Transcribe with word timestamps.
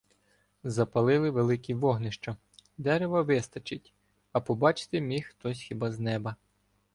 Запалили 0.63 1.29
великі 1.29 1.73
вогнища: 1.73 2.35
дерева 2.77 3.21
вистачить, 3.21 3.93
а 4.31 4.41
побачити 4.41 5.01
міг 5.01 5.27
хтось 5.29 5.61
хіба 5.61 5.91
з 5.91 5.99
неба. 5.99 6.35